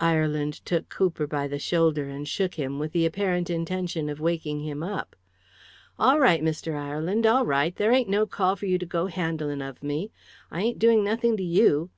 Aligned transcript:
Ireland 0.00 0.54
took 0.64 0.88
Cooper 0.88 1.28
by 1.28 1.46
the 1.46 1.60
shoulder 1.60 2.08
and 2.08 2.26
shook 2.26 2.54
him, 2.56 2.80
with 2.80 2.90
the 2.90 3.06
apparent 3.06 3.48
intention 3.48 4.08
of 4.10 4.18
waking 4.18 4.62
him 4.62 4.82
up. 4.82 5.14
"All 6.00 6.18
right, 6.18 6.42
Mr. 6.42 6.74
Ireland, 6.76 7.24
all 7.28 7.46
right; 7.46 7.76
there 7.76 7.92
ain't 7.92 8.08
no 8.08 8.26
call 8.26 8.56
for 8.56 8.66
you 8.66 8.76
to 8.76 8.86
go 8.86 9.06
handling 9.06 9.62
of 9.62 9.80
me; 9.80 10.10
I 10.50 10.62
ain't 10.62 10.80
doing 10.80 11.04
nothing 11.04 11.36
to 11.36 11.44
you. 11.44 11.90